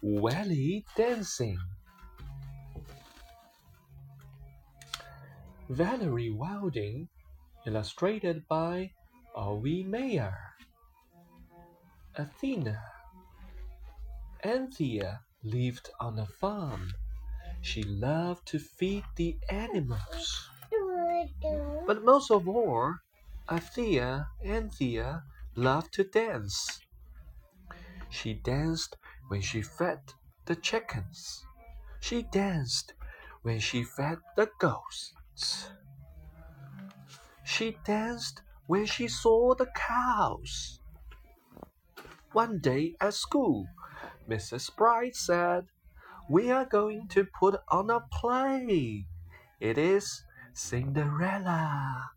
[0.00, 1.58] Welly dancing.
[5.68, 7.08] Valerie Wilding,
[7.66, 8.92] illustrated by
[9.36, 10.38] Ovi Mayer.
[12.14, 12.80] Athena.
[14.44, 16.92] Anthea lived on a farm.
[17.60, 20.48] She loved to feed the animals.
[21.86, 22.94] But most of all,
[23.50, 25.24] Althea Anthea
[25.56, 26.78] loved to dance.
[28.10, 28.96] She danced
[29.28, 30.00] when she fed
[30.46, 31.44] the chickens.
[32.00, 32.94] She danced
[33.42, 35.70] when she fed the ghosts.
[37.44, 40.80] She danced when she saw the cows.
[42.32, 43.66] One day at school,
[44.28, 44.74] Mrs.
[44.76, 45.66] Bright said,
[46.28, 49.06] We are going to put on a play.
[49.60, 52.10] It is Cinderella.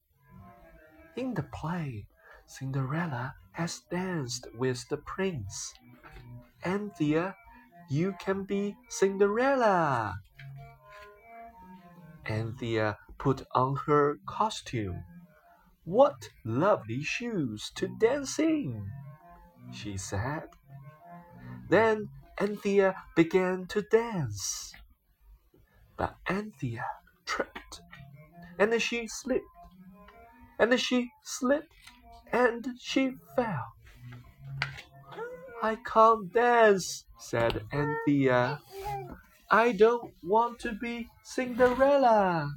[1.15, 2.07] In the play,
[2.45, 5.73] Cinderella has danced with the prince.
[6.63, 7.35] Anthea,
[7.89, 10.15] you can be Cinderella.
[12.25, 15.03] Anthea put on her costume.
[15.83, 18.89] What lovely shoes to dance in,
[19.73, 20.43] she said.
[21.69, 24.73] Then Anthea began to dance.
[25.97, 26.85] But Anthea
[27.25, 27.81] tripped,
[28.59, 29.45] and she slipped,
[30.59, 31.73] and she slipped,
[32.31, 33.73] and she fell.
[35.62, 38.60] I can't dance, said Anthea.
[39.50, 42.50] I don't want to be Cinderella.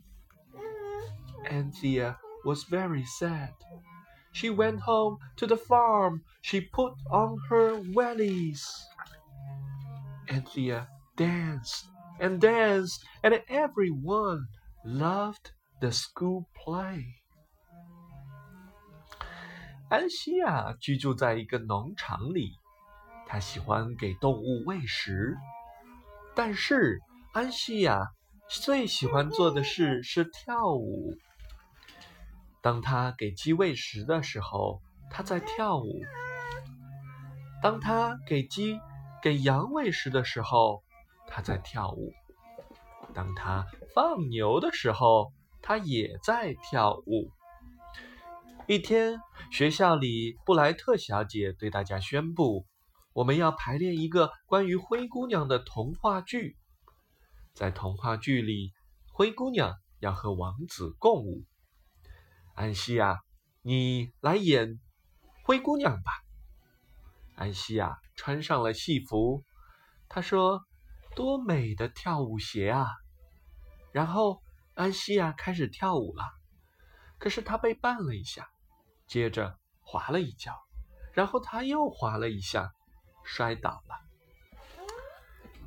[1.50, 3.54] Anthea was very sad.
[4.32, 6.24] She went home to the farm.
[6.42, 8.64] She put on her wellies.
[10.30, 11.88] Anthea danced
[12.20, 14.48] and danced, and everyone
[14.86, 17.16] loved the school play.
[19.90, 22.52] 安西亚居住在一个农场里，
[23.35, 25.37] 他喜欢给动物喂食。
[26.37, 27.01] 但是
[27.33, 28.13] 安西亚
[28.49, 31.17] 最喜欢做的事是跳舞。
[32.63, 36.01] 当他给鸡喂食的时候，他在跳舞；
[37.61, 38.79] 当他给鸡、
[39.21, 40.85] 给羊喂食的时候，
[41.27, 42.13] 他在跳舞；
[43.15, 43.67] 当他
[43.97, 47.33] 放牛的时候，他也在跳舞。
[48.69, 49.19] 一天，
[49.51, 52.65] 学校里布莱特小姐对大家宣布
[53.15, 56.59] ：“我们要排练一个关于灰姑娘的童话剧。
[57.55, 58.73] 在童话剧里，
[59.13, 61.45] 灰姑娘要和王子共舞。
[62.55, 63.21] 安西亚，
[63.63, 64.81] 你来演
[65.45, 66.13] 灰姑娘吧。”
[67.37, 69.45] 安西亚穿上了戏服，
[70.09, 70.65] 她说
[71.15, 72.89] ：“多美的跳舞鞋啊！”
[73.93, 74.43] 然后
[74.75, 76.25] 安西亚开始跳舞了，
[77.19, 78.49] 可是她被绊了一下。
[79.07, 80.53] 接着滑了一跤，
[81.13, 82.73] 然后她又滑了一下，
[83.25, 84.01] 摔倒了。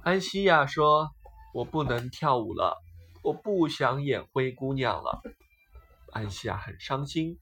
[0.03, 1.09] 安西亚说
[1.53, 2.81] ：“我不能跳舞了，
[3.23, 5.21] 我不想演灰姑娘了。”
[6.13, 7.37] 安西亚很伤心。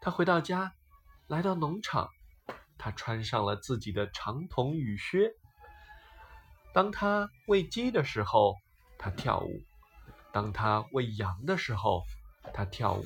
[0.00, 0.72] 她回到家，
[1.26, 2.08] 来到农场，
[2.78, 5.32] 她穿上了自己的长筒雨靴。
[6.72, 8.54] 当他喂鸡的时候，
[8.98, 9.62] 他跳舞；
[10.32, 12.02] 当他喂羊的时候，
[12.54, 13.04] 他跳舞。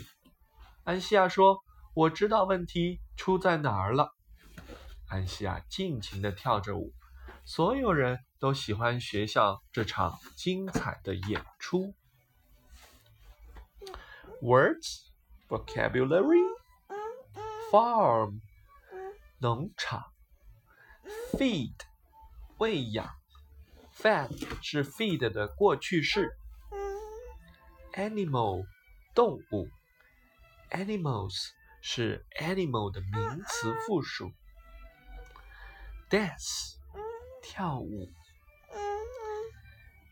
[0.85, 1.65] 安西亚说。
[1.97, 4.14] 我知道问题出在哪儿了。
[5.09, 6.93] 安西亚尽情地跳着舞，
[7.45, 11.95] 所有人都喜欢学校这场精彩的演出。
[14.41, 15.07] Words,
[15.49, 16.45] vocabulary,
[17.71, 18.41] farm，
[19.39, 20.13] 农场
[21.33, 21.75] ；feed，
[22.59, 23.15] 喂养
[23.97, 26.37] ；fed 是 feed 的过去式
[27.93, 28.67] ；animal，
[29.15, 29.69] 动物
[30.71, 31.51] ；animals。
[31.87, 34.33] 是 animal 的名词复数。
[36.09, 36.77] Dance
[37.43, 38.11] 跳舞。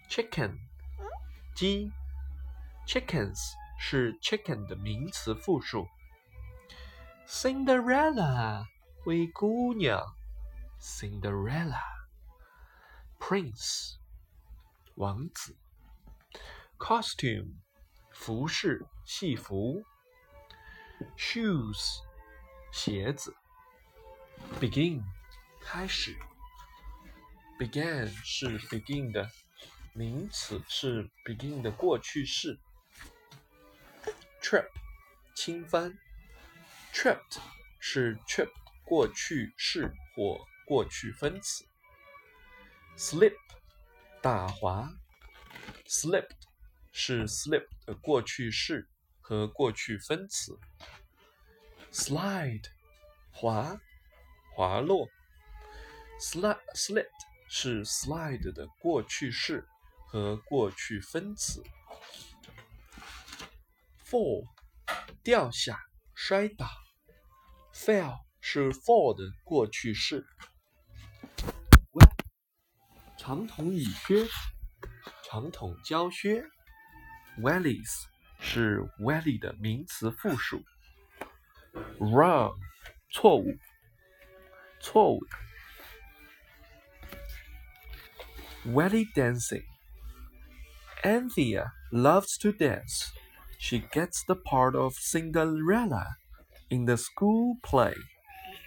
[0.09, 0.59] chicken
[1.55, 1.91] 鸡
[2.87, 3.39] ，chickens
[3.79, 5.87] 是 chicken 的名词复数。
[7.27, 8.67] Cinderella
[9.03, 10.01] 灰姑娘
[10.81, 11.81] ，Cinderella。
[13.19, 13.97] Prince
[14.97, 15.57] 王子。
[16.79, 17.55] Costume
[18.11, 19.83] 服饰戏服。
[21.17, 22.01] shoes
[22.71, 23.35] 鞋子
[24.61, 25.03] ，begin
[25.65, 26.17] 开始
[27.59, 29.31] ，began 是 begin 的
[29.93, 32.59] 名词，是 begin 的过去式。
[34.41, 34.69] trip
[35.35, 35.99] 轻翻
[36.93, 37.39] ，tripped
[37.79, 38.51] 是 trip
[38.85, 41.65] 过去式或过去分词。
[42.97, 43.37] slip
[44.21, 44.93] 打滑
[45.87, 46.43] ，slipped
[46.93, 48.89] 是 slip 的过去式。
[49.25, 50.59] 和过去分词
[51.93, 52.67] ，slide
[53.31, 53.81] 滑
[54.53, 55.09] 滑落
[56.23, 57.09] slid
[57.49, 59.67] 是 slide 的过去式
[60.07, 61.61] 和过去分词。
[64.07, 64.47] fall
[65.25, 65.81] 掉下、
[66.15, 66.65] 摔倒
[67.75, 70.25] ，fell 是 fall 的过去式。
[73.19, 74.25] 长筒雨靴，
[75.25, 76.45] 长筒胶靴
[77.41, 78.05] ，wellies
[78.39, 80.63] 是 welly 的名词复数。
[81.99, 82.55] wrong
[83.11, 83.47] 错误，
[84.81, 85.37] 错误的。
[88.67, 93.13] Welly dancing。Anthea loves to dance.
[93.59, 96.17] She gets the part of Cinderella
[96.71, 97.95] in the school play,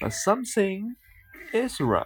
[0.02, 0.96] but something
[1.54, 2.06] is wrong.